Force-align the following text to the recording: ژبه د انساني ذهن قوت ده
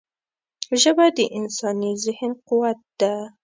ژبه 0.81 1.05
د 1.17 1.19
انساني 1.39 1.91
ذهن 2.05 2.31
قوت 2.47 2.79
ده 2.99 3.13